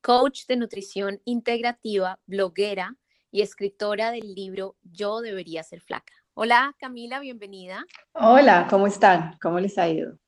[0.00, 2.96] coach de nutrición integrativa, bloguera
[3.30, 6.12] y escritora del libro Yo debería ser flaca.
[6.34, 7.84] Hola Camila, bienvenida.
[8.12, 9.38] Hola, ¿cómo están?
[9.40, 10.18] ¿Cómo les ha ido?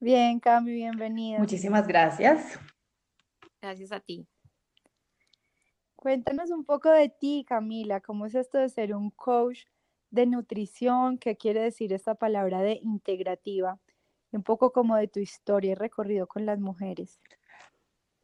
[0.00, 1.40] Bien, Cami, bienvenida.
[1.40, 2.56] Muchísimas gracias.
[3.60, 4.28] Gracias a ti.
[6.00, 9.64] Cuéntanos un poco de ti, Camila, ¿cómo es esto de ser un coach
[10.10, 11.18] de nutrición?
[11.18, 13.80] ¿Qué quiere decir esta palabra de integrativa?
[14.30, 17.18] Un poco como de tu historia y recorrido con las mujeres.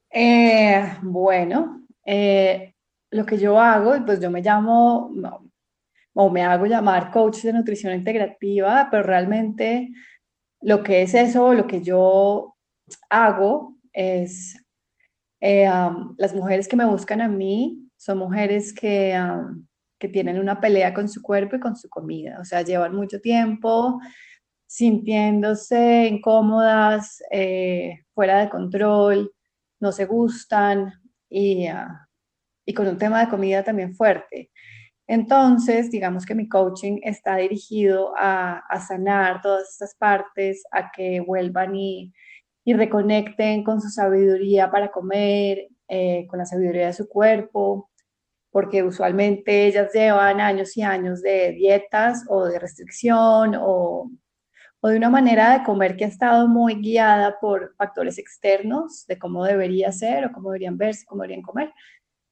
[0.08, 2.76] Eh, bueno, eh,
[3.10, 5.10] lo que yo hago, pues yo me llamo,
[6.12, 9.90] o me hago llamar coach de nutrición integrativa, pero realmente
[10.60, 12.54] lo que es eso, lo que yo
[13.10, 14.63] hago es
[15.46, 15.68] eh,
[16.16, 19.14] las mujeres que me buscan a mí son mujeres que,
[19.98, 23.20] que tienen una pelea con su cuerpo y con su comida, o sea, llevan mucho
[23.20, 24.00] tiempo
[24.66, 29.32] sintiéndose incómodas, eh, fuera de control,
[29.80, 30.94] no se gustan
[31.28, 32.08] y, ah,
[32.64, 34.50] y con un tema de comida también fuerte.
[35.06, 41.20] Entonces, digamos que mi coaching está dirigido a, a sanar todas estas partes, a que
[41.20, 42.14] vuelvan y
[42.64, 47.90] y reconecten con su sabiduría para comer, eh, con la sabiduría de su cuerpo,
[48.50, 54.10] porque usualmente ellas llevan años y años de dietas o de restricción o,
[54.80, 59.18] o de una manera de comer que ha estado muy guiada por factores externos de
[59.18, 61.72] cómo debería ser o cómo deberían verse, cómo deberían comer.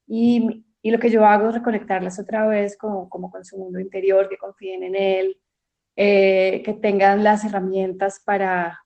[0.07, 4.29] Y, y lo que yo hago es reconectarlas otra vez como con su mundo interior,
[4.29, 5.37] que confíen en él,
[5.95, 8.82] eh, que tengan las herramientas para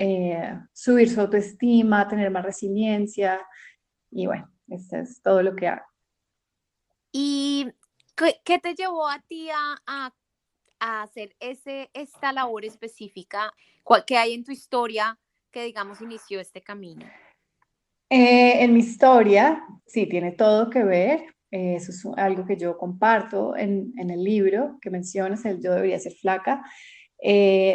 [0.00, 3.44] eh, subir su autoestima, tener más resiliencia
[4.12, 5.84] y bueno, eso es todo lo que hago.
[7.10, 7.66] ¿Y
[8.44, 10.12] qué, te llevó a ti a,
[10.78, 13.52] hacer ese, esta labor específica
[14.06, 15.18] que hay en tu historia
[15.50, 17.04] que digamos inició este camino?
[18.08, 21.34] Eh, en mi historia, sí, tiene todo que ver.
[21.50, 25.72] Eh, eso es algo que yo comparto en, en, el libro que mencionas, el Yo
[25.72, 26.62] debería ser flaca.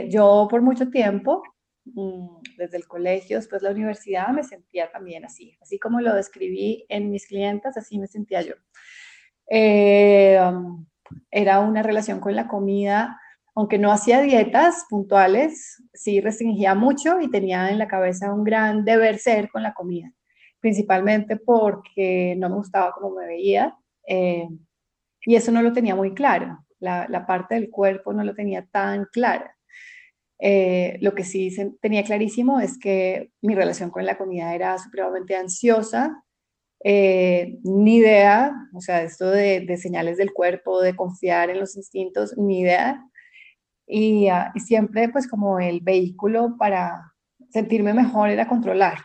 [0.09, 1.44] yo por mucho tiempo
[1.86, 7.12] desde el colegio, después la universidad, me sentía también así, así como lo describí en
[7.12, 8.56] mis clientes, así me sentía yo.
[9.50, 10.86] Eh, um,
[11.30, 13.20] era una relación con la comida,
[13.56, 18.84] aunque no hacía dietas puntuales, sí restringía mucho y tenía en la cabeza un gran
[18.86, 20.12] deber ser con la comida,
[20.60, 23.78] principalmente porque no me gustaba cómo me veía
[24.08, 24.48] eh,
[25.26, 28.66] y eso no lo tenía muy claro, la, la parte del cuerpo no lo tenía
[28.66, 29.56] tan clara.
[30.46, 35.38] Eh, lo que sí tenía clarísimo es que mi relación con la comida era supremamente
[35.38, 36.22] ansiosa,
[36.84, 42.38] eh, ni idea, o sea, esto de, señales del cuerpo, de confiar en los instintos,
[42.38, 43.02] ni idea.
[43.88, 47.14] Y, ah, siempre pues como el vehículo para
[47.52, 48.98] sentirme mejor era controlar.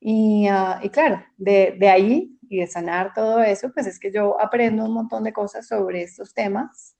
[0.00, 4.10] Y, ah, y claro, de, de, ahí y de sanar todo eso, pues es que
[4.10, 6.96] yo aprendo un montón de cosas sobre estos temas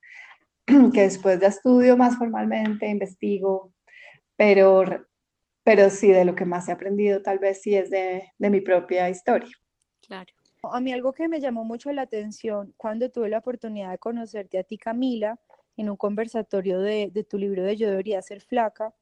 [0.92, 3.72] que después de estudio más formalmente, investigo,
[4.36, 4.84] pero,
[5.64, 8.60] pero sí, de lo que más he aprendido tal vez sí es de, de mi
[8.60, 9.50] propia historia.
[10.06, 10.32] Claro.
[10.62, 14.58] A mí algo que me llamó mucho la atención cuando tuve la oportunidad de conocerte
[14.58, 15.38] a ti, Camila,
[15.76, 18.92] en un conversatorio de, de tu libro de Yo debería ser flaca,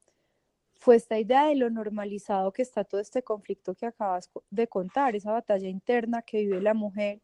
[0.79, 5.15] fue esta idea de lo normalizado que está todo este conflicto que acabas de contar,
[5.15, 7.21] esa batalla interna que vive la mujer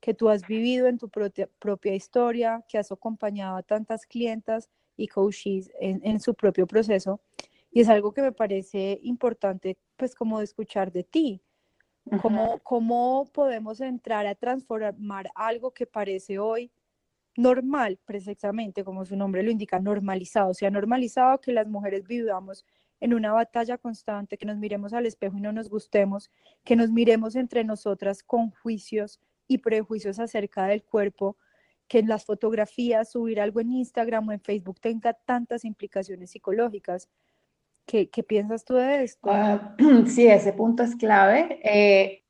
[0.00, 5.08] que tú has vivido en tu propia, historia, que has acompañado a tantas clientas y
[5.08, 7.20] coaches en, su propio proceso.
[7.70, 11.42] Y es algo que me parece importante, pues como de escuchar de ti.
[12.22, 16.70] ¿Cómo, ¿Cómo podemos entrar a transformar algo que parece hoy
[17.36, 20.50] normal, precisamente como su nombre lo indica, normalizado?
[20.50, 22.64] O sea, normalizado que las mujeres vivamos
[23.00, 26.30] en una batalla constante, que nos miremos al espejo y no nos gustemos,
[26.64, 31.36] que nos miremos entre nosotras con juicios y prejuicios acerca del cuerpo,
[31.88, 37.08] que en las fotografías, subir algo en Instagram o en Facebook tenga tantas implicaciones psicológicas.
[37.86, 39.30] ¿Qué, qué piensas tú de esto?
[39.30, 39.76] Ah,
[40.06, 41.60] sí, ese punto es clave.
[41.62, 42.24] Eh,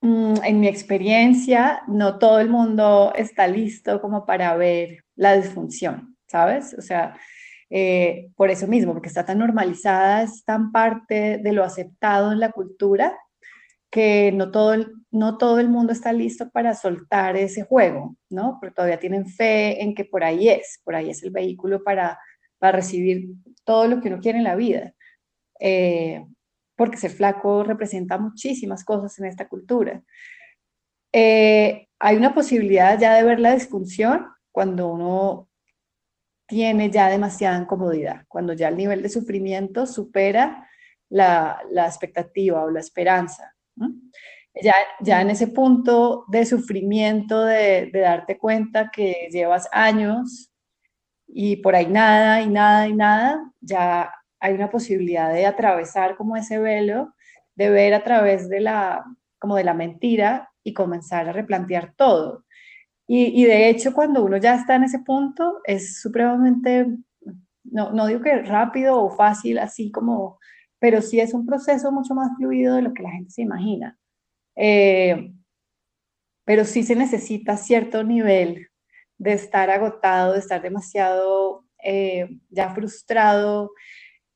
[0.00, 6.16] mm, en mi experiencia, no todo el mundo está listo como para ver la disfunción,
[6.26, 6.74] ¿sabes?
[6.78, 7.18] O sea,
[7.68, 12.40] eh, por eso mismo, porque está tan normalizada, es tan parte de lo aceptado en
[12.40, 13.18] la cultura,
[13.94, 18.58] que no todo, el, no todo el mundo está listo para soltar ese juego, ¿no?
[18.58, 22.18] Porque todavía tienen fe en que por ahí es, por ahí es el vehículo para,
[22.58, 23.28] para recibir
[23.62, 24.94] todo lo que uno quiere en la vida.
[25.60, 26.26] Eh,
[26.74, 30.02] porque ser flaco representa muchísimas cosas en esta cultura.
[31.12, 35.48] Eh, hay una posibilidad ya de ver la disfunción cuando uno
[36.48, 40.68] tiene ya demasiada incomodidad, cuando ya el nivel de sufrimiento supera
[41.08, 43.53] la, la expectativa o la esperanza.
[44.62, 50.52] Ya, ya en ese punto de sufrimiento, de, darte cuenta que llevas años
[51.26, 56.36] y por ahí nada y nada y nada, ya hay una posibilidad de atravesar como
[56.36, 57.14] ese velo,
[57.56, 59.04] de ver a través de la,
[59.38, 62.44] como de la mentira y comenzar a replantear todo.
[63.06, 66.86] Y, y de hecho, cuando uno ya está en ese punto, es supremamente,
[67.64, 70.38] no, no digo que rápido o fácil, así como,
[70.84, 73.98] pero sí es un proceso mucho más fluido de lo que la gente se imagina.
[74.54, 75.32] Eh,
[76.44, 78.68] pero sí se necesita cierto nivel
[79.16, 83.72] de estar agotado, de estar demasiado eh, ya frustrado,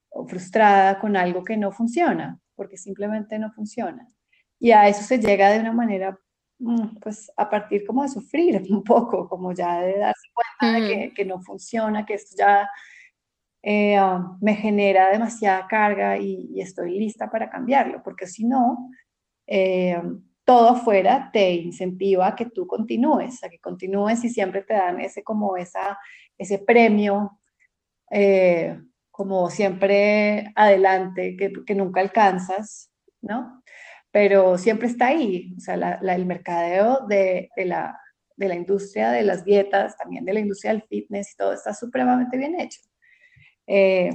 [0.09, 4.09] o frustrada con algo que no funciona, porque simplemente no funciona.
[4.59, 6.19] Y a eso se llega de una manera,
[6.61, 11.13] mm, pues a partir como de sufrir un poco, como ya de darse cuenta de
[11.13, 12.71] que, no funciona, que esto ya
[13.71, 18.91] eh, um, me genera demasiada carga y, estoy lista para cambiarlo, porque si no,
[19.47, 20.01] eh,
[20.43, 25.01] todo afuera te incentiva a que tú continúes, a que continúes y siempre te dan
[25.01, 25.99] ese como esa,
[26.39, 27.39] ese premio
[28.11, 28.81] eh,
[29.11, 32.91] como siempre adelante, que, nunca alcanzas,
[33.21, 33.63] ¿no?
[34.11, 38.01] Pero siempre está ahí, o sea, el mercadeo de, la,
[38.39, 42.59] industria de las dietas, también de la industria del fitness y todo está supremamente bien
[42.59, 42.81] hecho.
[43.69, 44.11] Eh,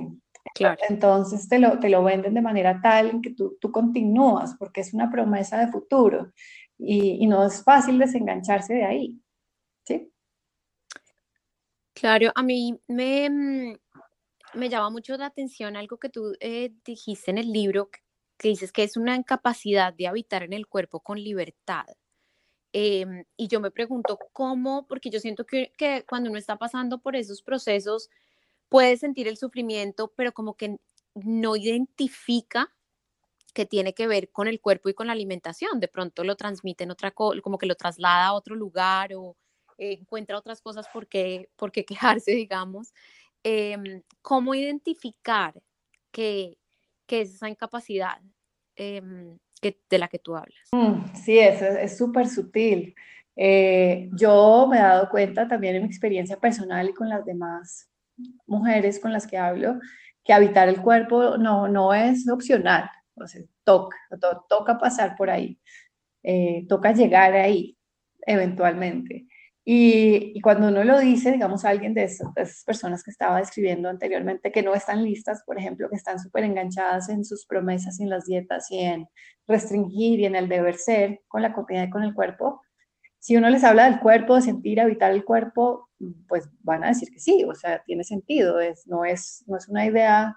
[0.55, 0.81] claro.
[0.89, 4.81] Entonces te lo, te lo venden de manera tal en que tú, tú continúas, porque
[4.81, 6.33] es una promesa de futuro
[6.77, 9.21] y, y no es fácil desengancharse de ahí.
[9.85, 10.11] ¿Sí?
[11.93, 13.77] Claro, a mí me, mm,
[14.55, 17.89] me llama mucho la atención algo que tú eh, dijiste en el libro,
[18.37, 21.85] que dices que es una incapacidad de habitar en el cuerpo con libertad.
[22.73, 26.99] Em, y yo me pregunto cómo, porque yo siento que, que, cuando uno está pasando
[26.99, 28.09] por esos procesos,
[28.73, 30.79] puede sentir el sufrimiento, pero como que
[31.13, 32.73] no identifica
[33.53, 35.79] que tiene que ver con el cuerpo y con la alimentación.
[35.79, 39.37] De pronto lo transmite en otra cosa, como que lo traslada a otro lugar o
[39.77, 41.51] eh, encuentra otras cosas por qué,
[41.87, 42.95] quejarse, digamos.
[43.43, 45.53] Em, cómo identificar
[46.11, 46.57] que,
[47.05, 48.21] que, es esa incapacidad
[48.75, 50.69] em, que, de la que tú hablas.
[50.71, 52.95] Mm, sí, es súper sutil.
[53.35, 57.92] Eh, yo me he dado cuenta también en mi experiencia personal y con las demás
[58.45, 59.79] mujeres con las que hablo,
[60.23, 63.97] que habitar el cuerpo no, no es opcional, o sea, toca,
[64.49, 65.59] toca pasar por ahí,
[66.23, 67.77] eh, toca llegar ahí
[68.25, 69.27] eventualmente.
[69.65, 74.51] Y, cuando uno lo dice, digamos, a alguien de esas, personas que estaba describiendo anteriormente,
[74.51, 78.09] que no están listas, por ejemplo, que están súper enganchadas en sus promesas y en
[78.09, 79.07] las dietas y en
[79.47, 82.61] restringir y en el deber ser con la comida y con el cuerpo,
[83.19, 85.89] si uno les habla del cuerpo, de sentir, habitar el cuerpo,
[86.27, 89.67] pues van a decir que sí, o sea, tiene sentido, es, no, es, no es
[89.67, 90.35] una idea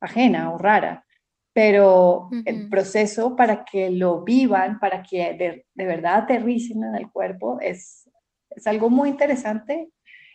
[0.00, 1.04] ajena o rara,
[1.52, 7.10] pero el proceso para que lo vivan, para que de, de verdad aterricen en el
[7.10, 8.08] cuerpo, es,
[8.50, 9.90] es algo muy interesante,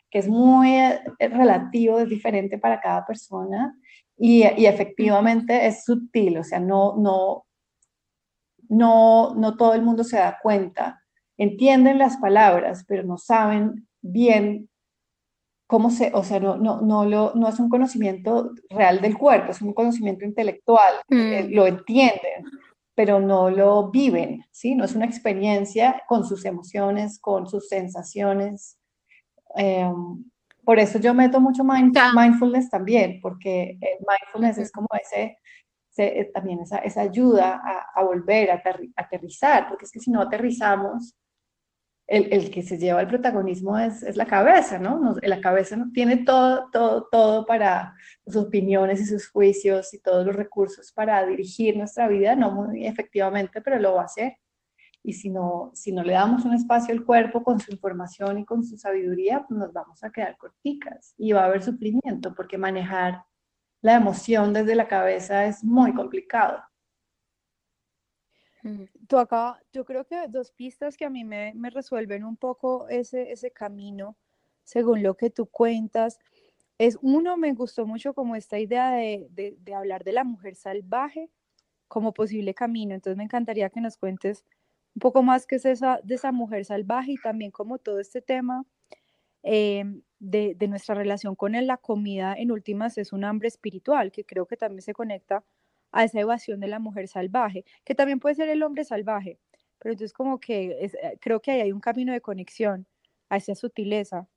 [0.09, 3.75] que es muy eh, relativo, es diferente para cada persona
[4.17, 7.45] y, y efectivamente es sutil, o sea, no, no,
[8.69, 11.01] no, no todo el mundo se da cuenta.
[11.37, 14.69] Entienden las palabras, pero no saben bien
[15.67, 19.51] cómo se, o sea, no, no, no, lo, no es un conocimiento real del cuerpo,
[19.51, 21.53] es un conocimiento intelectual, eh, mm.
[21.53, 22.45] lo entienden,
[22.95, 24.75] pero no lo viven, ¿sí?
[24.75, 28.77] No es una experiencia con sus emociones, con sus sensaciones.
[29.55, 30.23] Em,
[30.63, 35.37] por eso yo meto mucho mindfulness también, porque mindfulness es como ese,
[35.97, 38.61] eh, también esa, esa ayuda a, a volver a
[38.95, 41.15] aterrizar, porque es que si no aterrizamos,
[42.07, 45.15] el, que se lleva el protagonismo es, la cabeza, ¿no?
[45.21, 47.95] la cabeza tiene todo, todo, todo para
[48.25, 52.85] sus opiniones y sus juicios y todos los recursos para dirigir nuestra vida, no muy
[52.85, 54.37] efectivamente, pero lo va a hacer.
[55.05, 58.45] Y si no, si no le damos un espacio al cuerpo con su información y
[58.45, 62.57] con su sabiduría, pues nos vamos a quedar corticas y va a haber sufrimiento, porque
[62.57, 63.23] manejar
[63.81, 66.63] la emoción desde la cabeza es muy complicado.
[68.63, 68.83] Mm.
[69.19, 73.31] Acá, yo creo que dos pistas que a mí me, me resuelven un poco ese,
[73.31, 74.17] ese camino,
[74.63, 76.19] según lo que tú cuentas,
[76.77, 81.29] es uno, me gustó mucho como esta idea de, de, hablar de la mujer salvaje
[81.87, 82.95] como posible camino.
[82.95, 84.45] Entonces me encantaría que nos cuentes
[84.95, 88.21] un poco más qué es esa, de esa mujer salvaje y también como todo este
[88.21, 88.65] tema
[89.43, 94.25] em, de, de, nuestra relación con la comida en últimas es un hambre espiritual, que
[94.25, 95.43] creo que también se conecta
[95.93, 99.39] a esa evasión de la mujer salvaje, que también puede ser el hombre salvaje,
[99.79, 102.85] pero entonces como que es, eh, creo que ahí hay un camino de conexión
[103.29, 104.27] a esa sutileza.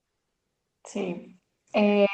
[0.84, 1.38] Sí.
[1.72, 2.06] Eh,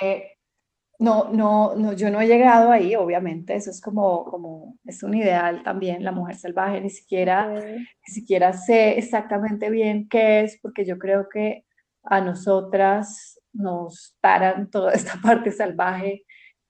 [0.99, 5.14] no, no, no, yo no he llegado ahí, obviamente, eso es como, como, es un
[5.14, 10.84] ideal también, la mujer salvaje, ni siquiera, ni siquiera sé exactamente bien qué es, porque
[10.84, 11.64] yo creo que
[12.04, 16.25] a nosotras nos paran toda esta parte salvaje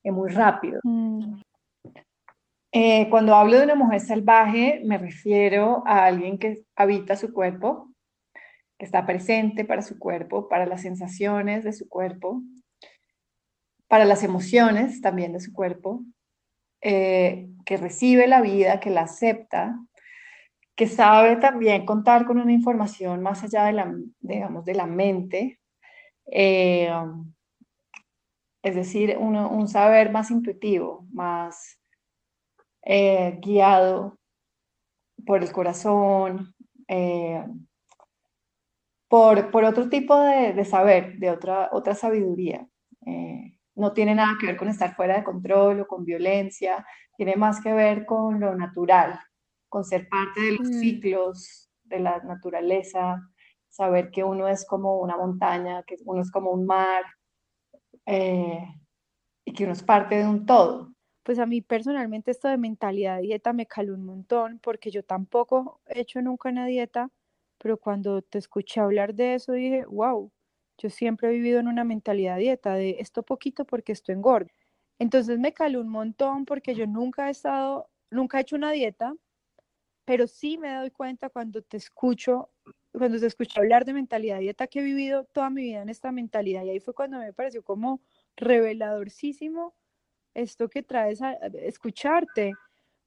[0.04, 0.80] muy rápido.
[0.82, 1.40] Mm.
[2.74, 7.92] Eh, cuando hablo de una mujer salvaje, me refiero a alguien que habita su cuerpo,
[8.78, 12.42] que está presente para su cuerpo, para las sensaciones de su cuerpo,
[13.88, 16.02] para las emociones también de su cuerpo,
[16.80, 19.78] eh, que recibe la vida, que la acepta,
[20.74, 25.60] que sabe también contar con una información más allá de la, digamos, de la mente,
[26.24, 26.90] eh,
[28.62, 31.81] es decir, un saber más intuitivo, más
[32.84, 34.18] eh, guiado
[35.24, 36.54] por el corazón,
[39.08, 42.66] por, por, otro tipo de, saber, de otra, otra sabiduría
[43.74, 46.86] no tiene nada que ver con estar fuera de control o con violencia,
[47.16, 49.18] tiene más que ver con lo natural,
[49.68, 50.80] con ser parte de los mm.
[50.80, 53.20] ciclos de la naturaleza,
[53.68, 57.04] saber que uno es como una montaña, que uno es como un mar
[58.06, 58.64] eh,
[59.44, 60.92] y que uno es parte de un todo.
[61.24, 65.04] Pues a mí personalmente esto de mentalidad de dieta me caló un montón porque yo
[65.04, 67.10] tampoco he hecho nunca una dieta,
[67.58, 70.32] pero cuando te escuché hablar de eso dije, wow,
[70.78, 74.50] yo siempre he vivido en una mentalidad dieta de esto poquito porque esto engorda.
[74.98, 79.14] Entonces me caló un montón porque yo nunca he estado, nunca he hecho una dieta,
[80.04, 82.50] pero sí me doy cuenta cuando te escucho,
[82.92, 86.12] cuando te escucho hablar de mentalidad dieta que he vivido toda mi vida en esta
[86.12, 88.02] mentalidad y ahí fue cuando me pareció como
[88.36, 89.74] reveladorcísimo
[90.34, 92.54] esto que traes a escucharte,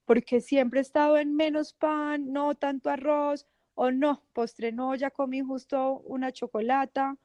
[0.05, 5.12] porque siempre he estado en menos pan, no tanto arroz, o no, postre no, ya
[5.12, 7.17] comí justo una chocolata,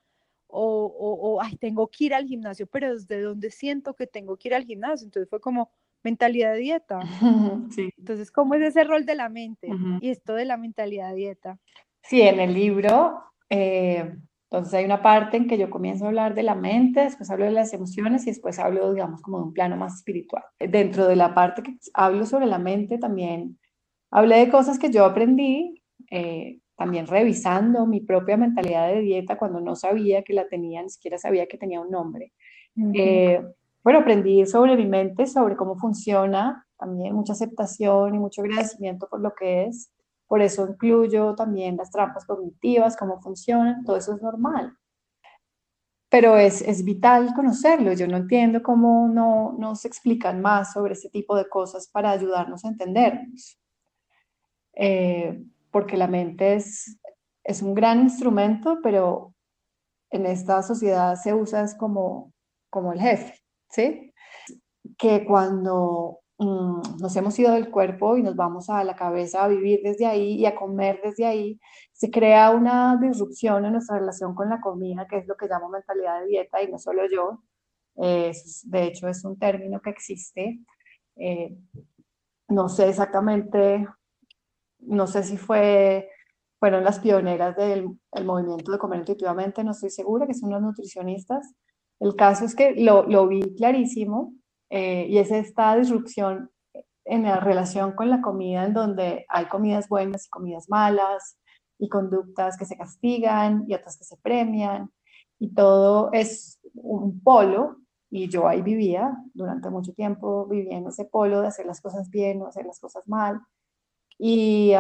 [0.52, 4.49] o, o, ay, tengo que ir al gimnasio, pero desde donde siento que tengo que
[4.49, 5.04] ir al gimnasio.
[5.04, 5.71] Entonces fue como
[6.02, 7.00] mentalidad de dieta.
[7.71, 7.90] Sí.
[7.97, 9.69] Entonces, ¿cómo es ese rol de la mente
[10.00, 11.59] y esto de la mentalidad de dieta?
[12.02, 14.16] Sí, en el libro, eh,
[14.50, 17.45] entonces hay una parte en que yo comienzo a hablar de la mente, después hablo
[17.45, 20.42] de las emociones y después hablo, digamos, como de un plano más espiritual.
[20.59, 23.61] Dentro de la parte que hablo sobre la mente también
[24.11, 25.80] hablé de cosas que yo aprendí.
[26.11, 30.88] Eh, también revisando mi propia mentalidad de dieta cuando no sabía que la tenía, ni
[30.88, 32.33] siquiera sabía que tenía un nombre.
[32.95, 33.40] Eh,
[33.85, 39.21] bueno, aprendí sobre mi mente, sobre cómo funciona, también mucha aceptación y mucho agradecimiento por
[39.21, 39.92] lo que es.
[40.30, 44.78] Por eso incluyo también las trampas cognitivas, cómo funcionan, todo eso es normal.
[46.08, 47.92] Pero es, es vital conocerlo.
[47.94, 52.64] Yo no entiendo cómo no nos explican más sobre este tipo de cosas para ayudarnos
[52.64, 53.60] a entendernos.
[54.75, 57.00] Eh, porque la mente es,
[57.42, 59.34] es un gran instrumento, pero
[60.10, 62.32] en esta sociedad se usa como,
[62.70, 63.34] como el jefe,
[63.68, 64.14] ¿sí?
[64.96, 69.49] Que cuando mm, nos hemos ido del cuerpo y nos vamos a la cabeza a
[69.49, 71.61] vivir desde ahí y a comer desde ahí,
[71.92, 75.68] se crea una disrupción en nuestra relación con la comida, que es lo que llamo
[75.68, 77.42] mentalidad de dieta, y no solo yo,
[77.97, 80.61] de hecho es un término que existe.
[81.16, 81.56] Eh,
[82.49, 83.87] no sé exactamente
[84.82, 86.09] no sé si fue,
[86.59, 87.88] fueron las pioneras del
[88.25, 91.54] movimiento de comer intuitivamente, no estoy segura, que son los nutricionistas.
[91.99, 94.35] El caso es que lo, lo vi clarísimo
[94.71, 96.50] eh, y es esta disrupción
[97.05, 101.37] en la relación con la comida, en donde hay comidas buenas y comidas malas,
[101.81, 104.91] y conductas que se castigan y otras que se premian,
[105.39, 107.79] y todo es un polo,
[108.11, 112.11] y yo ahí vivía, durante mucho tiempo vivía en ese polo de hacer las cosas
[112.11, 113.41] bien o hacer las cosas mal,
[114.19, 114.73] y,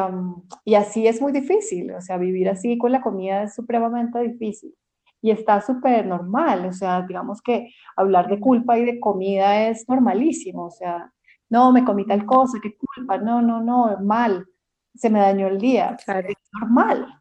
[0.64, 4.74] y así es muy difícil, o sea, vivir así con la comida es supremamente difícil.
[5.22, 9.86] Y está súper normal, o sea, digamos que hablar de culpa y de comida es
[9.88, 11.12] normalísimo, o sea,
[11.50, 14.46] no, me comí tal cosa, qué culpa, no, no, no, mal,
[14.94, 15.96] se me dañó el día.
[16.04, 16.28] Claro.
[16.28, 17.20] Es normal,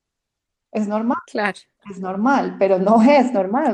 [0.72, 1.18] es normal.
[1.28, 1.60] Claro.
[1.90, 3.74] Es normal, pero no es normal,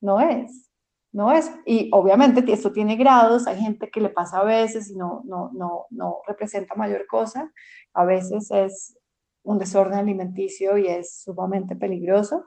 [0.00, 0.70] no es.
[1.12, 4.96] no es, y obviamente esto tiene grados, hay gente que le pasa a veces y
[4.96, 7.50] no, no, no, no representa mayor cosa,
[7.94, 8.98] a veces es
[9.42, 12.44] un desorden alimenticio y es sumamente peligroso.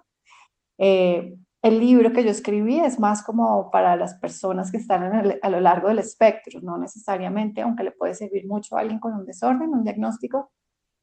[0.81, 5.49] Eh, el libro que yo escribí es más como para las personas que están a
[5.49, 9.25] lo largo del espectro, no necesariamente, aunque le puede servir mucho a alguien con un
[9.25, 10.51] desorden, un diagnóstico,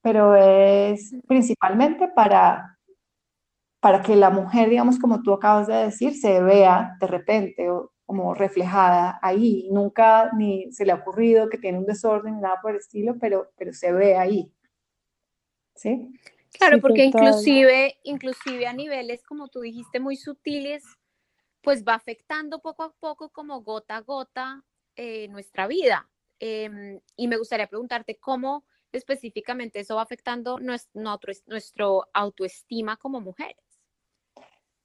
[0.03, 2.79] pero es principalmente para
[3.81, 7.93] para que la mujer, digamos, como tú acabas de decir, se vea de repente o
[8.07, 9.69] como reflejada ahí.
[9.71, 13.51] Nunca ni se le ha ocurrido que tiene un desorden nada por el estilo, pero,
[13.57, 14.53] pero se ve ahí.
[15.75, 16.11] ¿Sí?
[16.59, 20.85] Claro, porque inclusive, inclusive a niveles, como tú dijiste, muy sutiles,
[21.63, 24.65] pues va afectando poco a poco, como gota a gota,
[24.97, 26.11] eh, nuestra vida.
[26.41, 31.03] Em, y me gustaría preguntarte cómo específicamente eso va afectando nuestro,
[31.47, 33.69] nuestro autoestima como mujeres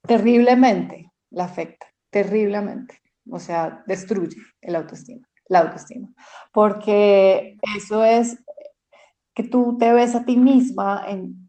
[0.07, 3.01] terriblemente la afecta, terriblemente.
[3.29, 6.09] O sea, destruye el autoestima, la autoestima.
[6.51, 8.37] Porque eso es
[9.33, 11.42] que tú te ves a ti misma, en,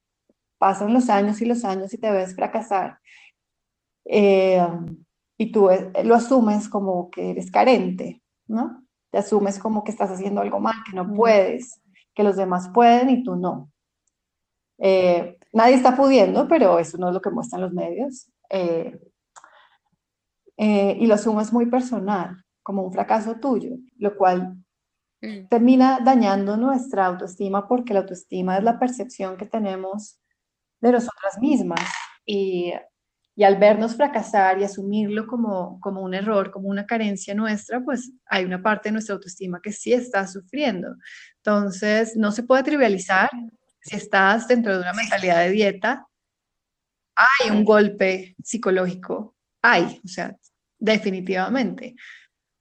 [0.65, 2.99] pasan los años y los años y te ves fracasar.
[4.07, 4.67] Eh,
[5.37, 5.69] y tú
[6.05, 8.83] lo asumes como que eres carente, ¿no?
[9.11, 11.83] Te asumes como que estás haciendo algo mal, que no puedes,
[12.15, 13.71] que los demás pueden y tú no.
[14.79, 18.33] Eh, nadie está pudiendo, pero eso no es lo que muestran los medios.
[18.49, 18.99] Eh,
[20.57, 24.57] eh, y lo asumes muy personal, como un fracaso tuyo, lo cual
[25.21, 25.49] mm.
[25.51, 30.24] termina dañando nuestra autoestima porque la autoestima es la percepción que tenemos
[30.85, 31.81] de nosotras mismas.
[32.27, 32.73] Y,
[33.37, 38.13] y al vernos fracasar y asumirlo como, como un error, como una carencia nuestra, pues
[38.27, 40.95] hay una parte de nuestra autoestima que sí está sufriendo.
[41.37, 43.31] Entonces, no se puede trivializar.
[43.81, 46.07] Si estás dentro de una mentalidad de dieta,
[47.15, 50.37] hay un golpe psicológico, hay, o sea,
[50.79, 51.95] definitivamente,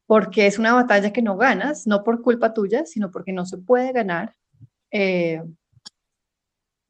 [0.06, 3.58] porque es una batalla que no ganas, no por culpa tuya, sino porque no se
[3.58, 4.36] puede ganar,
[4.92, 5.42] eh,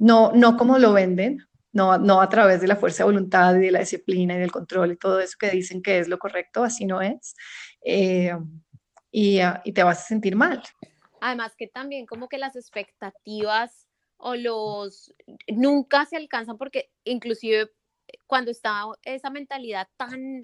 [0.04, 3.60] no, no como lo venden, no, no a través de la fuerza de voluntad y
[3.60, 6.62] de la disciplina y del control y todo eso que dicen que es lo correcto,
[6.64, 7.36] así no es,
[7.86, 8.36] eh,
[9.12, 10.62] y, y te vas a sentir mal.
[11.22, 13.88] Además que también como que las expectativas
[14.18, 15.14] o los
[15.48, 17.72] nunca se alcanzan porque inclusive
[18.28, 20.42] cuando está esa mentalidad tan,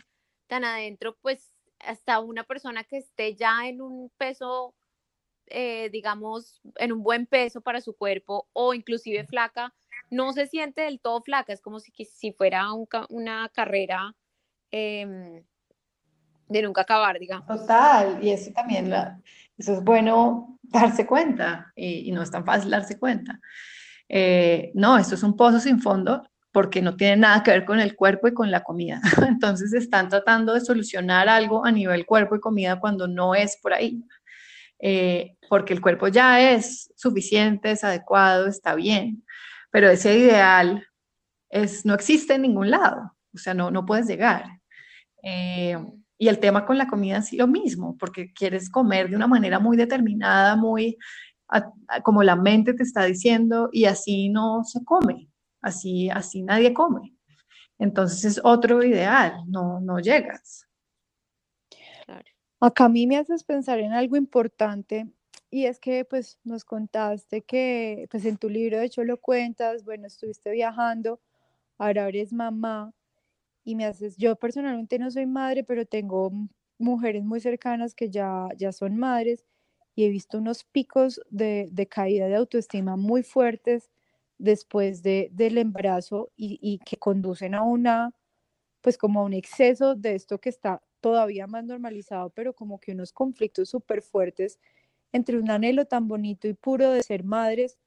[0.47, 4.73] tan adentro, pues hasta una persona que esté ya en un peso,
[5.49, 9.73] eh, digamos, en un buen peso para su cuerpo o inclusive flaca,
[10.11, 12.67] no se siente del todo flaca, es como si, si fuera
[13.09, 14.15] una carrera
[14.71, 15.43] em,
[16.47, 17.47] de nunca acabar, digamos.
[17.47, 18.91] Total, y eso también,
[19.57, 23.39] eso es bueno darse cuenta y, no es tan fácil darse cuenta.
[24.07, 27.79] Eh, no, esto es un pozo sin fondo porque no tiene nada que ver con
[27.79, 29.01] el cuerpo y con la comida.
[29.27, 33.73] Entonces están tratando de solucionar algo a nivel cuerpo y comida cuando no es por
[33.73, 34.03] ahí.
[34.79, 39.25] Eh, porque el cuerpo ya es suficiente, es adecuado, está bien,
[39.71, 40.87] pero ese ideal
[41.49, 44.45] es, no existe en ningún lado, o sea, no, no puedes llegar.
[45.23, 45.77] Eh,
[46.17, 49.59] y el tema con la comida es lo mismo, porque quieres comer de una manera
[49.59, 50.97] muy determinada, muy
[52.03, 55.29] como la mente te está diciendo, y así no se come,
[55.61, 57.15] así, así nadie come.
[57.79, 60.67] Entonces es otro ideal, no, no llegas.
[62.59, 65.09] Acá a mí me haces pensar en algo importante
[65.51, 69.83] y es que pues nos contaste que pues en tu libro de hecho lo cuentas,
[69.83, 71.19] bueno, estuviste viajando,
[71.77, 72.93] ahora eres mamá
[73.63, 76.31] y me haces, yo personalmente no soy madre, pero tengo
[76.77, 79.45] mujeres muy cercanas que ya, ya son madres
[79.95, 83.89] y he visto unos picos de, caída de autoestima muy fuertes
[84.37, 88.13] después de, del embarazo y, que conducen a una,
[88.81, 92.93] pues como a un exceso de esto que está todavía más normalizado, pero como que
[92.93, 94.59] unos conflictos súper fuertes
[95.11, 97.77] entre un anhelo tan bonito y puro de ser madres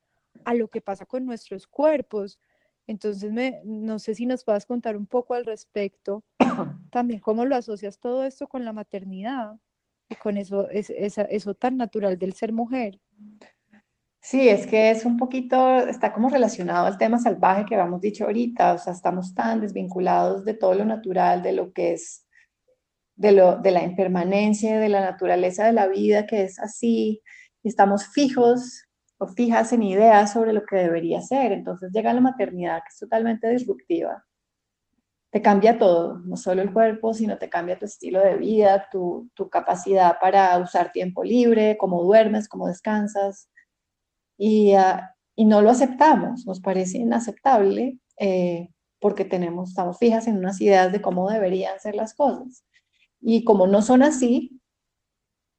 [0.45, 2.39] a lo que pasa con nuestros cuerpos.
[2.87, 6.25] Entonces, me, no sé si nos puedas contar un poco al respecto,
[6.91, 9.57] también cómo lo asocias todo esto con la maternidad
[10.09, 13.01] y con eso, es, eso tan natural del ser mujer.
[14.21, 18.25] Sí, es que es un poquito, está como relacionado al tema salvaje que habíamos dicho
[18.25, 22.25] ahorita, o sea, estamos tan desvinculados de todo lo natural, de lo que es,
[23.17, 27.23] de, lo, de la impermanencia, de la naturaleza de la vida que es así,
[27.63, 28.87] y estamos fijos
[29.29, 31.53] fijas en ideas sobre lo que debería ser.
[31.53, 34.25] Entonces llega la maternidad que es totalmente disruptiva.
[35.31, 39.31] Te cambia todo, no solo el cuerpo, sino te cambia tu estilo de vida, tu,
[39.51, 43.49] capacidad para usar tiempo libre, cómo duermes, cómo descansas.
[44.37, 48.69] Y, ah, no lo aceptamos, nos parece inaceptable eh,
[49.01, 52.65] porque tenemos, estamos fijas en unas ideas de cómo deberían ser las cosas.
[53.23, 54.61] Y como no son así,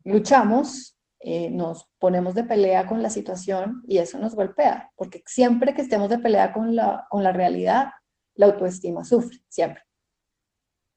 [0.03, 5.73] luchamos, eh, nos ponemos de pelea con la situación y eso nos golpea, porque siempre
[5.73, 7.91] que estemos de pelea con la, con la realidad,
[8.35, 9.83] la autoestima sufre, siempre.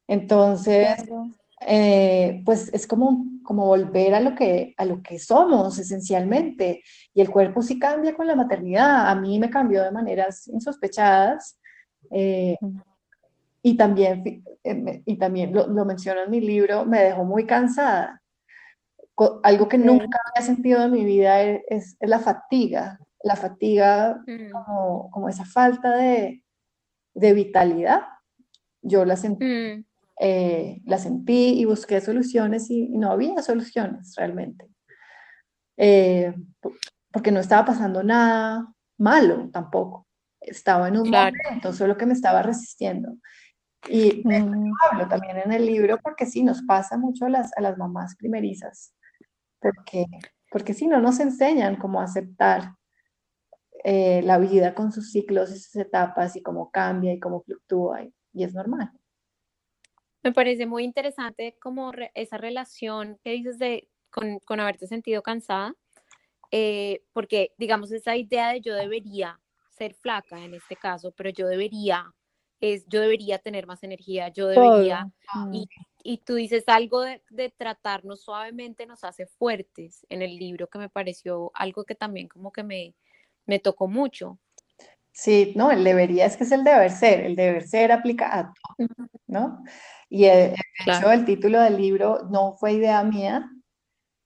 [0.08, 0.98] Entonces,
[1.60, 6.82] eh, pues es como, como volver a lo, que, a lo que somos esencialmente.
[7.14, 9.08] Y el cuerpo sí cambia con la maternidad.
[9.08, 11.58] A mí me cambió de maneras insospechadas.
[12.10, 12.56] Eh,
[13.66, 18.22] y también, eh, y también lo, lo, menciono en mi libro, me dejó muy cansada.
[19.42, 23.00] Algo que nunca había sentido en mi vida es, es la fatiga.
[23.24, 24.50] La fatiga mm.
[24.52, 26.44] como, como esa falta de,
[27.12, 28.02] de vitalidad.
[28.82, 29.44] Yo la sentí.
[29.44, 29.84] Mm.
[30.20, 34.70] Eh, la sentí y busqué soluciones y, no había soluciones realmente.
[35.76, 36.32] Eh,
[37.10, 40.06] porque no estaba pasando nada malo tampoco.
[40.40, 43.16] Estaba en un momento, solo que me estaba resistiendo.
[43.88, 44.72] Y mm.
[44.90, 48.16] hablo también en el libro porque sí, nos pasa mucho a las, a las mamás
[48.16, 48.94] primerizas,
[49.60, 50.06] porque,
[50.50, 52.72] porque sí, no nos enseñan cómo aceptar
[53.84, 58.02] eh, la vida con sus ciclos y sus etapas y cómo cambia y cómo fluctúa
[58.32, 58.90] y es normal.
[60.26, 65.72] Me parece muy interesante como esa relación que dices de con, con haberte sentido cansada,
[66.50, 69.38] eh, porque digamos esa idea de yo debería
[69.70, 72.12] ser flaca en este caso, pero yo debería,
[72.60, 75.10] es yo debería tener más energía, yo debería,
[75.52, 75.68] y,
[76.02, 80.78] y, tú dices algo de, de, tratarnos suavemente nos hace fuertes en el libro, que
[80.78, 82.94] me pareció algo que también como que me,
[83.44, 84.38] me tocó mucho.
[85.12, 88.52] Sí, no, el debería es que es el deber ser, el deber ser aplica a
[88.52, 88.88] todo,
[89.26, 89.62] ¿no?
[90.10, 90.54] Y de
[90.86, 93.50] hecho el título del libro no fue idea mía,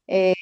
[0.08, 0.34] eh,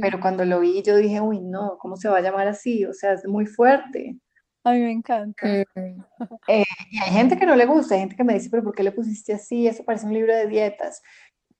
[0.00, 2.84] pero cuando lo vi yo dije, uy, no, ¿cómo se va a llamar así?
[2.84, 4.16] O sea, es muy fuerte.
[4.64, 5.46] A mí me encanta.
[5.46, 6.04] Mm.
[6.48, 8.74] Eh, y hay gente que no le gusta, hay gente que me dice, pero ¿por
[8.74, 9.66] qué le pusiste así?
[9.66, 11.02] Eso parece un libro de dietas.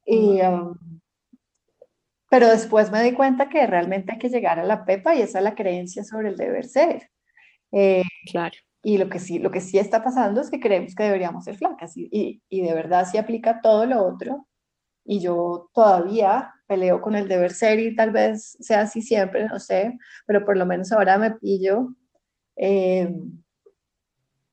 [0.05, 0.77] Y, um,
[2.31, 5.39] pero después me di cuenta que realmente hay que llegar a la pepa y esa
[5.39, 7.11] es la creencia sobre el deber ser.
[7.73, 8.57] Eh, claro.
[8.83, 11.57] Y lo que, sí, lo que sí está pasando es que creemos que deberíamos ser
[11.57, 14.49] flacas y, y, de verdad sí aplica todo lo otro.
[15.05, 19.59] Y yo todavía peleo con el deber ser y tal vez sea así siempre, no
[19.59, 21.95] sé, pero por lo menos ahora me pillo
[22.57, 23.15] eh,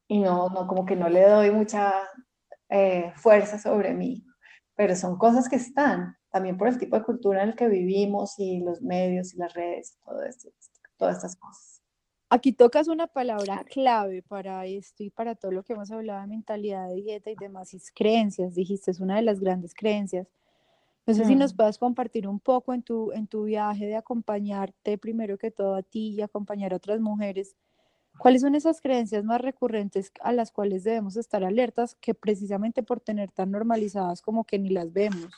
[0.08, 1.94] y no, no, como que no le doy mucha
[2.70, 4.26] eh, fuerza sobre mí,
[4.76, 8.38] pero son cosas que están, también por el tipo de cultura en el que vivimos
[8.38, 10.50] y los medios y las redes, todo esto,
[10.98, 11.82] todas estas cosas.
[12.32, 16.28] Aquí tocas una palabra clave para esto y para todo lo que hemos hablado de
[16.28, 20.28] mentalidad de dieta y demás, y creencias, dijiste, es una de las grandes creencias.
[21.08, 21.58] No sé si nos mm.
[21.58, 25.82] puedas compartir un poco en tu, en tu viaje de acompañarte primero que todo a
[25.82, 27.56] ti y acompañar a otras mujeres.
[28.20, 33.00] ¿Cuáles son esas creencias más recurrentes a las cuales debemos estar alertas que precisamente por
[33.00, 35.30] tener tan normalizadas como que ni las vemos?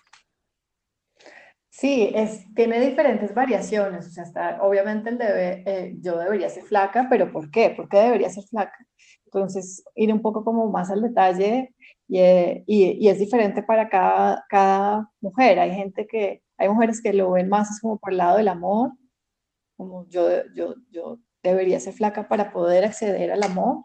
[1.69, 6.63] Sí, es, tiene diferentes variaciones, o sea, está, obviamente el debe, eh, yo debería ser
[6.63, 7.69] flaca, pero ¿por qué?
[7.69, 8.77] ¿Por qué debería ser flaca?
[9.25, 11.73] Entonces, ir un poco como más al detalle
[12.09, 15.59] y, eh, y, y, es diferente para cada, cada mujer.
[15.59, 18.91] Hay gente que, hay mujeres que lo ven más como por el lado del amor,
[19.77, 23.83] como yo, yo, yo debería ser flaca para poder acceder al amor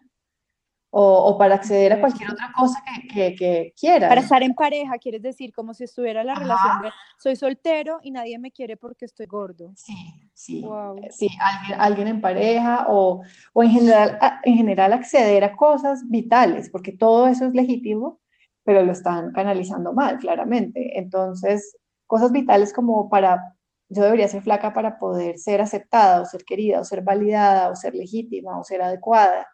[0.98, 4.08] o, para acceder a cualquier otra cosa que, que, quieras.
[4.08, 8.12] Para estar en pareja, quieres decir, como si estuviera la relación de soy soltero y
[8.12, 9.72] nadie me quiere porque estoy gordo.
[9.76, 9.94] Sí,
[10.32, 10.64] sí.
[11.10, 13.20] Sí, alguien, alguien, en pareja o,
[13.52, 18.20] o en, general, en general acceder a cosas vitales, porque todo eso es legítimo,
[18.64, 20.98] pero lo están canalizando mal, claramente.
[20.98, 23.55] Entonces, cosas vitales como para,
[23.88, 27.76] yo debería ser flaca para poder ser aceptada o ser querida o ser validada o
[27.76, 29.46] ser legítima o ser adecuada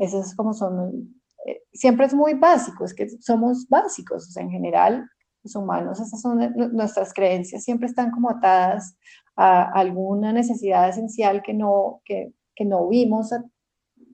[0.00, 1.14] esos como son,
[1.46, 5.08] eh, siempre es muy básico, es que somos básicos, o sea, en general,
[5.42, 6.38] los humanos, esas son
[6.72, 8.96] nuestras creencias, siempre están como atadas
[9.36, 13.30] a alguna necesidad esencial que no, que, que no vimos,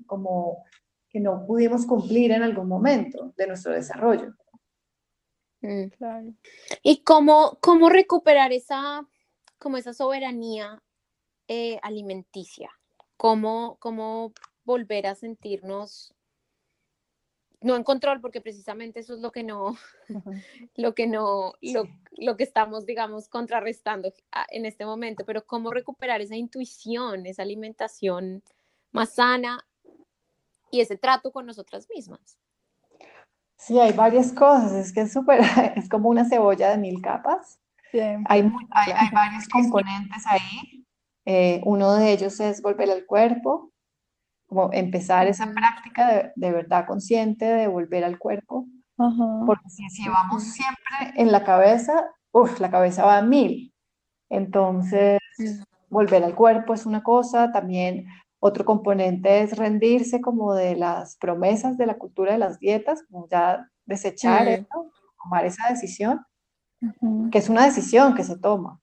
[0.07, 0.64] como
[1.09, 4.35] que no pudimos cumplir en algún momento de nuestro desarrollo.
[5.62, 5.87] Mm.
[5.96, 6.35] claro.
[6.83, 9.07] ¿Y cómo, cómo recuperar esa,
[9.59, 10.83] como esa soberanía
[11.49, 12.71] eh, alimenticia?
[13.16, 14.33] ¿Cómo, ¿Cómo
[14.64, 16.16] volver a sentirnos
[17.61, 19.77] no en control, porque precisamente eso es lo que no,
[20.77, 24.12] lo que no, lo, lo, que estamos, digamos, contrarrestando
[24.51, 28.42] en este momento, pero cómo recuperar esa intuición, esa alimentación
[28.92, 29.66] más sana
[30.71, 32.38] y ese trato con nosotras mismas.
[33.57, 35.40] Sí, hay varias cosas, es que es súper,
[35.77, 37.59] es como una cebolla de mil capas.
[37.92, 40.85] Hay, hay, hay, varios componentes ahí.
[41.25, 43.72] Eh, uno de ellos es volver al cuerpo,
[44.46, 48.66] como empezar esa práctica de, verdad consciente de volver al cuerpo,
[49.44, 53.75] Porque si, llevamos siempre en la cabeza, uff, la cabeza va a mil.
[54.31, 55.20] Entonces,
[55.88, 58.07] volver al cuerpo es una cosa, también
[58.38, 63.29] otro componente es rendirse como de las promesas de la cultura de las dietas, como
[63.29, 66.25] ya desechar eso, tomar esa decisión,
[67.30, 68.80] que es una decisión que se toma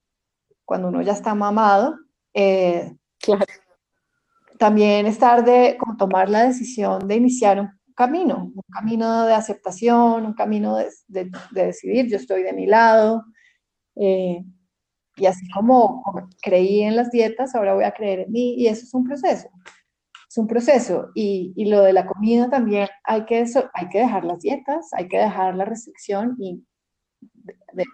[0.65, 1.97] cuando uno ya está mamado.
[2.33, 3.45] Eh, claro.
[4.57, 10.25] También estar de como tomar la decisión de iniciar un camino, un camino de aceptación,
[10.25, 13.25] un camino de, de, decidir, yo estoy de mi lado.
[13.95, 14.43] Eh,
[15.15, 16.03] y así como,
[16.41, 19.49] creí en las dietas, ahora voy a creer en mí y eso es un proceso.
[20.27, 21.09] Es un proceso.
[21.13, 25.07] Y, y lo de la comida también, hay que, hay que dejar las dietas, hay
[25.07, 26.63] que dejar la restricción y
[27.73, 27.85] de,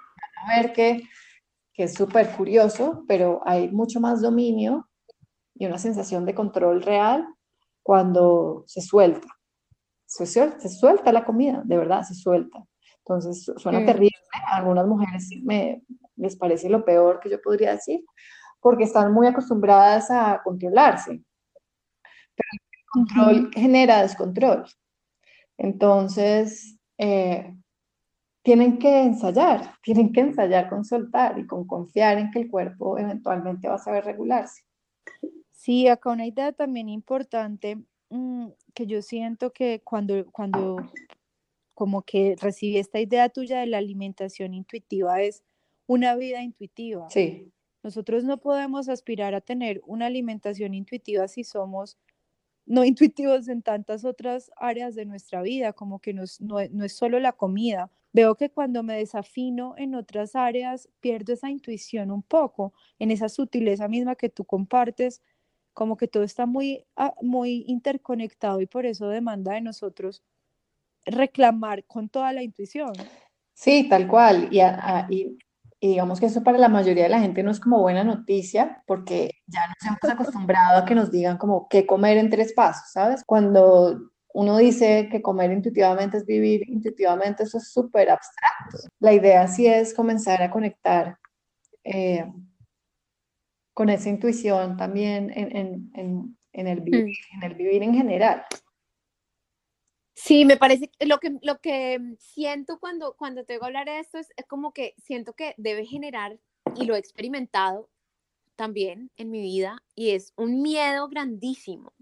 [0.47, 1.03] ver que,
[1.73, 4.89] que es súper curioso, pero hay mucho más dominio
[5.55, 7.27] y una sensación de control real
[7.83, 9.27] cuando se suelta
[10.09, 12.63] se suelta, la comida, de verdad, se suelta.
[12.99, 13.85] Entonces, suena mm.
[13.85, 15.83] terrible, a algunas mujeres me,
[16.15, 18.03] les parece lo peor que yo podría decir,
[18.59, 21.21] porque están muy acostumbradas a controlarse.
[22.35, 24.65] Pero el control genera descontrol.
[25.57, 27.55] Entonces, eh,
[28.49, 32.97] tienen que ensayar, tienen que ensayar con soltar y con confiar en que el cuerpo
[32.97, 34.63] eventualmente va a saber regularse.
[35.51, 37.77] Sí, acá una idea también importante
[38.09, 40.77] Mm, que yo siento que cuando, cuando
[41.75, 45.43] como que recibí esta idea tuya de la alimentación intuitiva es
[45.85, 47.09] una vida intuitiva.
[47.09, 47.51] Sí.
[47.83, 51.97] Nosotros no podemos aspirar a tener una alimentación intuitiva si somos
[52.65, 57.19] no intuitivos en tantas otras áreas de nuestra vida, como que no, no es solo
[57.19, 57.91] la comida.
[58.11, 63.29] Veo que cuando me desafino en otras áreas, pierdo esa intuición un poco, en esa
[63.29, 65.21] sutileza misma que tú compartes,
[65.73, 70.23] como que todo está muy, ah, muy interconectado y por eso demanda de nosotros
[71.05, 72.93] reclamar con toda la intuición.
[73.53, 74.49] Sí, tal cual.
[74.51, 75.37] Y,
[75.81, 79.31] digamos que eso para la mayoría de la gente no es como buena noticia porque
[79.47, 83.23] ya nos hemos acostumbrado a que nos digan como qué comer en tres pasos, ¿sabes?
[83.25, 88.89] Cuando uno dice que comer intuitivamente es vivir intuitivamente, eso es súper abstracto.
[88.99, 91.17] La idea sí es comenzar a conectar
[91.83, 92.25] eh,
[93.73, 95.55] con esa intuición también en,
[95.95, 97.43] en, en, el, vivir, mm.
[97.43, 98.43] en el vivir en general.
[100.21, 104.17] Sí, me parece lo que lo que siento cuando cuando te a hablar de esto
[104.17, 106.37] es, como que siento que debe generar
[106.75, 107.89] y lo he experimentado
[108.57, 111.93] también en mi vida y es un miedo grandísimo,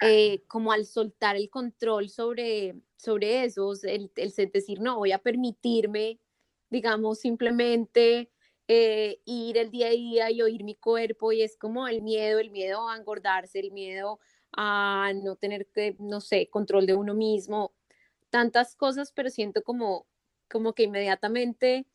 [0.00, 5.18] eh, como al soltar el control sobre sobre eso, el, el decir no voy a
[5.18, 6.20] permitirme,
[6.70, 8.30] digamos simplemente
[8.68, 12.38] eh, ir el día a día y oír mi cuerpo y es como el miedo,
[12.38, 14.20] el miedo a engordarse, el miedo
[14.52, 17.72] a no tener que, no sé, control de uno mismo,
[18.30, 20.06] tantas cosas, pero siento como,
[20.48, 21.86] como que inmediatamente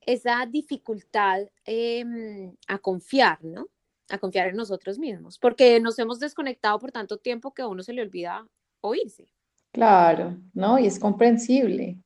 [0.00, 3.68] esa dificultad em, a confiar, ¿no?
[4.12, 7.82] A confiar en nosotros mismos, porque nos hemos desconectado por tanto tiempo que a uno
[7.82, 8.46] se le olvida
[8.82, 9.26] oírse.
[9.72, 10.78] Claro, ¿no?
[10.78, 11.98] Y es comprensible.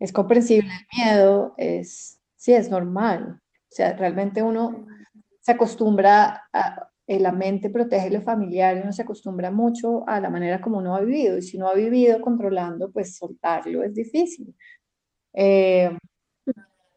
[0.00, 3.40] Es comprensible el miedo, es sí es normal.
[3.54, 4.86] O sea, realmente uno
[5.40, 10.28] se acostumbra a, eh, la mente protege lo familiar uno se acostumbra mucho a la
[10.28, 11.38] manera como uno ha vivido.
[11.38, 14.54] Y si no ha vivido controlando, pues soltarlo es difícil.
[15.32, 15.96] Eh,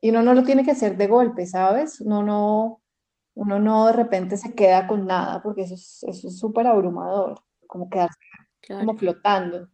[0.01, 2.01] y uno no lo tiene que hacer de golpe, ¿sabes?
[2.01, 2.81] Uno no,
[3.39, 7.89] uno no de repente se queda con nada, porque eso es eso súper abrumador, como
[7.89, 8.19] quedarse
[8.67, 9.69] como flotando.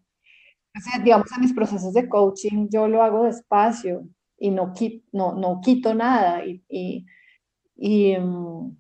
[0.75, 4.73] Sea, digamos, en mis procesos de coaching yo lo hago despacio, y no,
[5.13, 6.63] no, no quito nada y,
[7.75, 8.77] y, mm,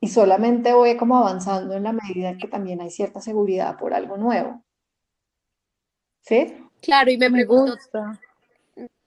[0.00, 4.16] y, solamente voy como avanzando en la medida que también hay cierta seguridad por algo
[4.16, 4.64] nuevo.
[6.22, 6.56] ¿Sí?
[6.80, 7.76] Claro, y me, pregunto,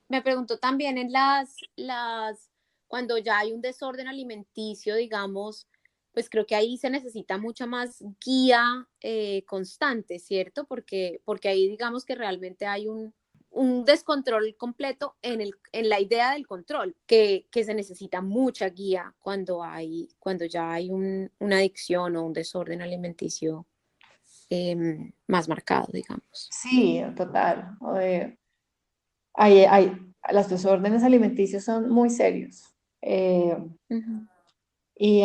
[0.08, 2.50] me pregunto también en las, las,
[2.96, 5.68] cuando ya hay un desorden alimenticio, digamos,
[6.14, 10.64] pues creo que ahí se necesita mucha más guía eh, constante, ¿cierto?
[10.64, 13.14] Porque, porque ahí digamos que realmente hay un,
[13.50, 18.70] un descontrol completo en, el, en la idea del control, que, que, se necesita mucha
[18.70, 23.68] guía cuando, hay, cuando ya hay un, una adicción o un desorden alimenticio
[24.50, 26.48] em, más marcado, digamos.
[26.50, 27.78] Sí, total.
[29.34, 29.92] hay, hay,
[30.32, 32.75] los desórdenes alimenticios son muy serios
[33.06, 33.58] eh,
[34.96, 35.24] y,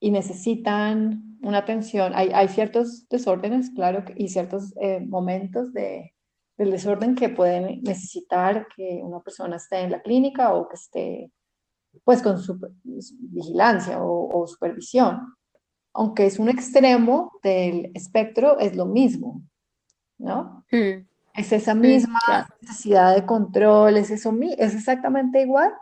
[0.00, 2.12] y, necesitan una atención.
[2.14, 6.14] Hay, hay ciertos desórdenes, claro, y ciertos eh, momentos de
[6.58, 11.32] del desorden que pueden necesitar que una persona esté en la clínica o que esté
[12.04, 12.58] pues con su
[13.18, 15.34] vigilancia o, supervisión.
[15.94, 19.42] Aunque es un extremo del espectro, es lo mismo,
[20.18, 20.64] ¿no?
[20.70, 21.06] Hmm.
[21.34, 22.18] Es esa misma
[22.60, 25.72] necesidad de control, es, eso, es exactamente igual,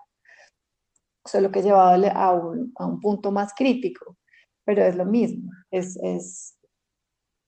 [1.27, 4.17] solo que llevado a un, a un punto más crítico,
[4.65, 6.59] pero es lo mismo, es, es,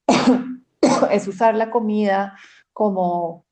[1.11, 2.37] es usar la comida
[2.73, 3.45] como,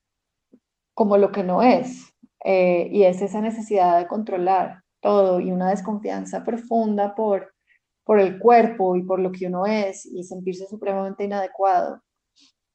[0.93, 2.13] como lo que no es,
[2.43, 7.53] eh, y es esa necesidad de controlar todo y una desconfianza profunda por,
[8.03, 12.01] por el cuerpo y por lo que uno es y sentirse supremamente inadecuado.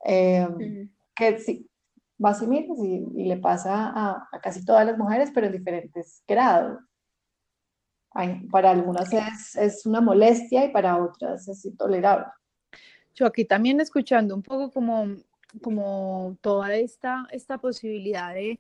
[0.05, 0.47] Eh,
[1.15, 1.69] que sí,
[2.19, 6.79] vas y miras y, le pasa a, casi todas las mujeres, pero en diferentes grados.
[8.51, 12.27] Para algunas es, es, una molestia y para otras es intolerable.
[13.15, 15.17] Yo aquí también escuchando un poco como,
[15.61, 18.59] como toda esta, esta posibilidad de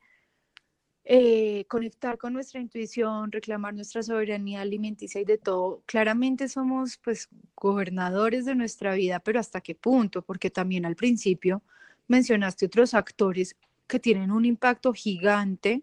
[1.04, 5.82] eh, conectar con nuestra intuición, reclamar nuestra soberanía alimenticia y de todo.
[5.86, 10.22] Claramente somos pues gobernadores de nuestra vida, pero ¿hasta qué punto?
[10.22, 11.62] Porque también al principio
[12.06, 13.56] mencionaste otros actores
[13.88, 15.82] que tienen un impacto gigante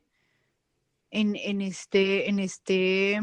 [1.12, 3.19] en, en este, en este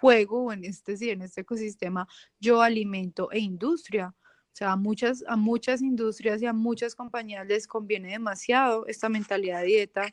[0.00, 2.06] juego, en este, sí, en este ecosistema
[2.40, 4.14] yo alimento e industria.
[4.52, 9.08] O sea, a muchas, a muchas industrias y a muchas compañías les conviene demasiado esta
[9.08, 10.08] mentalidad de dieta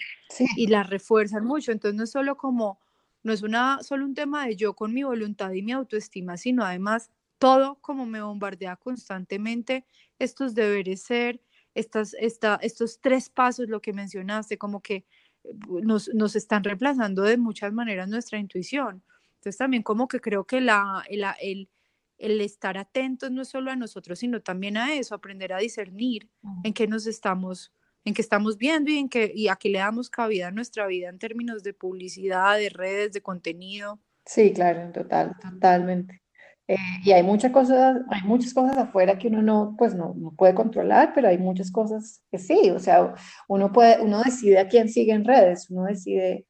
[0.55, 1.71] y la refuerzan mucho.
[1.71, 2.79] Entonces no es solo como,
[3.23, 6.63] no es una, solo un tema de yo con mi voluntad y mi autoestima, sino
[6.63, 9.85] además todo como me bombardea constantemente
[10.19, 11.41] estos deberes ser,
[11.73, 14.95] estas, esta, estos tres pasos, lo que mencionaste, como que
[15.43, 19.03] eh, nos, nos están reemplazando de muchas maneras nuestra intuición.
[19.45, 21.69] Entonces también como que creo que la, el, el
[22.17, 26.29] el estar atentos no solo a nosotros, sino también a eso, aprender a discernir
[26.63, 29.79] en qué nos estamos, en qué estamos viendo y en qué, y a qué le
[29.79, 33.99] damos cabida a nuestra vida en términos de publicidad, de redes, de contenido.
[34.25, 36.21] Sí, claro, total, totalmente.
[36.67, 40.31] Eh, y hay muchas cosas, hay muchas cosas afuera que uno no, pues no, no,
[40.31, 43.13] puede controlar, pero hay muchas cosas que sí, o sea,
[43.47, 46.47] uno puede, uno decide a quién sigue en redes, uno decide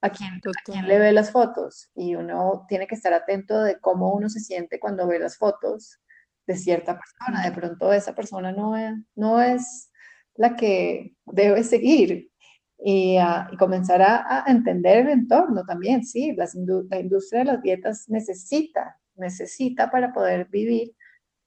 [0.00, 0.40] a quién,
[0.86, 4.78] le ve las fotos y uno tiene que estar atento de cómo uno se siente
[4.78, 5.98] cuando ve las fotos
[6.46, 7.44] de cierta persona.
[7.44, 9.90] De pronto esa persona no es, no es
[10.36, 12.30] la que debe seguir
[12.78, 16.04] y, y comenzar a, entender el entorno también.
[16.04, 20.94] Sí, la industria de las dietas necesita, necesita para poder vivir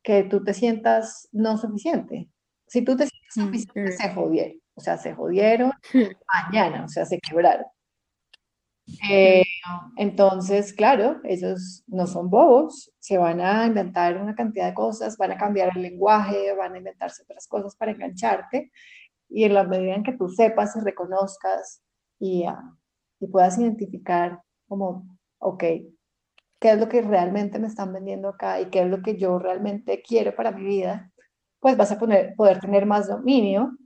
[0.04, 2.30] que tú te sientas no suficiente.
[2.68, 4.62] Si tú te sientes mm, suficiente, se jodieron.
[4.74, 5.72] O sea, se jodieron
[6.34, 7.66] mañana, o sea, se quebraron.
[9.10, 9.44] Eh,
[9.98, 15.32] entonces, claro, ellos no son bobos, se van a inventar una cantidad de cosas, van
[15.32, 18.72] a cambiar el lenguaje, van a inventarse otras cosas para engancharte.
[19.30, 21.82] Y en la medida en que tú sepas y reconozcas
[22.20, 22.62] y, ah,
[23.20, 25.64] y puedas identificar como, ok,
[26.60, 29.40] qué es lo que realmente me están vendiendo acá y qué es lo que yo
[29.40, 31.12] realmente quiero para mi vida,
[31.60, 33.78] pues vas a poner, poder tener más dominio,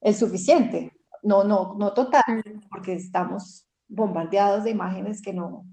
[0.00, 2.22] el suficiente, no, no, no total,
[2.70, 5.64] porque estamos bombardeados de imágenes que no,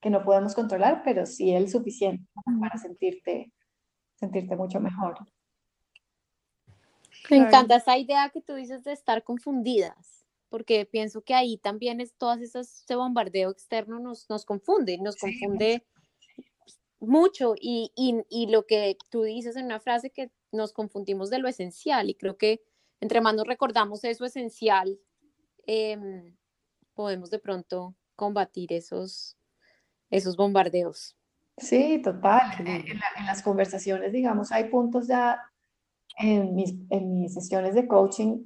[0.00, 2.24] que no podemos controlar, pero sí el suficiente
[2.60, 3.52] para sentirte,
[4.16, 5.18] sentirte mucho mejor.
[7.30, 12.00] Me encanta esa idea que tú dices de estar confundidas, porque pienso que ahí también
[12.00, 15.86] es todas esas, ese bombardeo externo nos, nos confunde, nos confunde
[16.98, 21.38] mucho y, y, y, lo que tú dices en una frase que nos confundimos de
[21.38, 22.62] lo esencial y creo que
[23.00, 24.98] entre más nos recordamos eso esencial,
[25.66, 25.98] eh,
[26.94, 29.36] podemos de pronto combatir esos,
[30.10, 31.16] esos bombardeos.
[31.56, 32.40] Sí, total.
[32.66, 35.40] En, las conversaciones, digamos, hay puntos ya
[36.18, 38.42] en mis, en mis sesiones de coaching,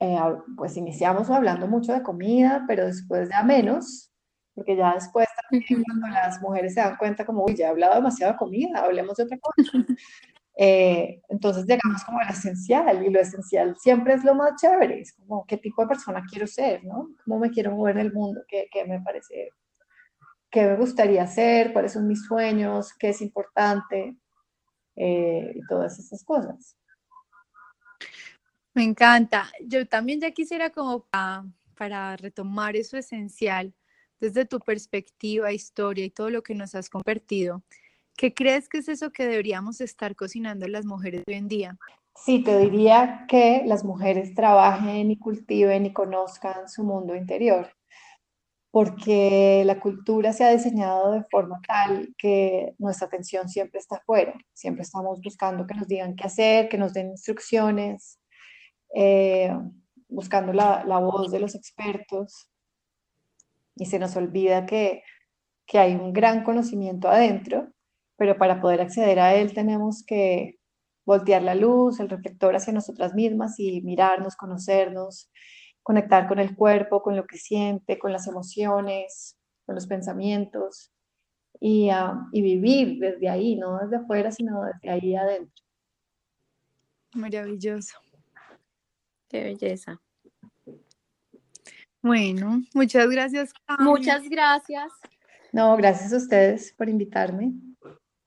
[0.00, 0.18] eh,
[0.56, 4.10] pues iniciamos hablando mucho de comida, pero después ya menos,
[4.54, 7.94] porque ya después también cuando las mujeres se dan cuenta como, uy, ya he hablado
[7.94, 9.70] demasiado de comida, hablemos de otra cosa.
[10.56, 15.00] Eh, entonces llegamos como a lo esencial y lo esencial siempre es lo más chévere,
[15.00, 17.08] es como qué tipo de persona quiero ser, ¿no?
[17.24, 18.42] ¿Cómo me quiero mover en el mundo?
[18.46, 19.50] ¿Qué, qué me parece?
[20.50, 21.72] ¿Qué me gustaría hacer?
[21.72, 22.92] ¿Cuáles son mis sueños?
[22.98, 24.16] ¿Qué es importante?
[24.96, 26.76] Eh, y todas esas cosas.
[28.74, 29.50] Me encanta.
[29.66, 31.44] Yo también ya quisiera como para,
[31.76, 33.74] para retomar eso esencial
[34.20, 37.62] desde tu perspectiva, historia y todo lo que nos has compartido.
[38.16, 41.78] ¿Qué crees que es eso que deberíamos estar cocinando las mujeres hoy en día?
[42.14, 47.74] Sí, te diría que las mujeres trabajen y cultiven y conozcan su mundo interior,
[48.70, 54.34] porque la cultura se ha diseñado de forma tal que nuestra atención siempre está afuera,
[54.52, 58.20] siempre estamos buscando que nos digan qué hacer, que nos den instrucciones,
[58.94, 59.50] eh,
[60.08, 62.50] buscando la, la, voz de los expertos,
[63.74, 65.02] y se nos olvida que,
[65.66, 67.71] que hay un gran conocimiento adentro
[68.22, 70.60] pero para poder acceder a él tenemos que,
[71.04, 75.28] voltear la luz, el reflector hacia nosotras mismas y mirarnos, conocernos,
[75.82, 80.92] conectar con el cuerpo, con lo que siente, con las emociones, con los pensamientos
[81.58, 85.64] y, ah, y vivir desde ahí, no desde afuera, sino desde ahí adentro.
[87.14, 87.98] Maravilloso.
[89.28, 90.00] Qué belleza.
[92.00, 93.52] Bueno, muchas gracias.
[93.80, 94.92] Muchas gracias.
[95.50, 97.52] No, gracias a ustedes por invitarme.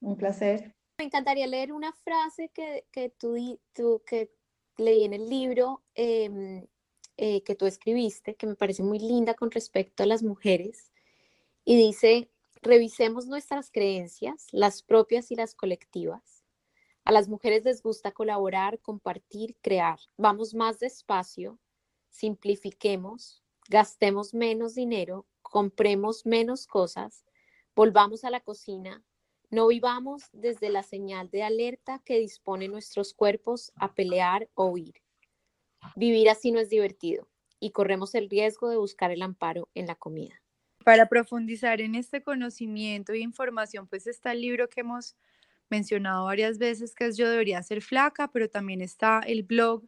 [0.05, 0.71] Un placer.
[0.99, 4.31] Me encantaría leer una frase que, que tú, tú, que
[4.77, 6.67] leí en el libro em,
[7.17, 10.91] eh, que tú escribiste, que me parece muy linda con respecto a las mujeres,
[11.63, 12.29] y dice,
[12.61, 16.43] revisemos nuestras creencias, las propias y las colectivas.
[17.03, 19.97] A las mujeres les gusta colaborar, compartir, crear.
[20.17, 21.57] Vamos más despacio,
[22.11, 27.25] simplifiquemos, gastemos menos dinero, compremos menos cosas,
[27.75, 29.03] volvamos a la cocina,
[29.55, 34.95] no vivamos desde la señal de alerta que dispone nuestros cuerpos a pelear o huir.
[35.95, 37.29] Vivir así no es divertido
[37.61, 40.43] y corremos el riesgo de buscar el amparo en la comida.
[40.83, 45.15] Para profundizar en este conocimiento e información, pues está el libro que hemos
[45.69, 49.85] mencionado varias veces, que es Yo debería ser flaca, pero también está el blog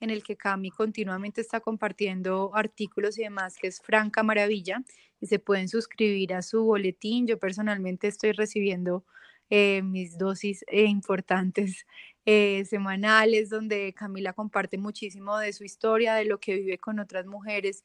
[0.00, 4.82] en el que Cami continuamente está compartiendo artículos y demás, que es Franca Maravilla,
[5.20, 7.26] y se pueden suscribir a su boletín.
[7.26, 9.04] Yo personalmente estoy recibiendo
[9.48, 11.86] eh, mis dosis eh, importantes
[12.24, 17.26] eh, semanales, donde Camila comparte muchísimo de su historia, de lo que vive con otras
[17.26, 17.84] mujeres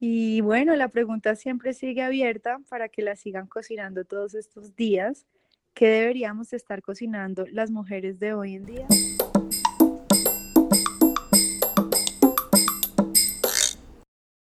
[0.00, 5.26] Y bueno, la pregunta siempre sigue abierta para que la sigan cocinando todos estos días.
[5.78, 8.88] ¿Qué deberíamos estar cocinando las mujeres de hoy en día?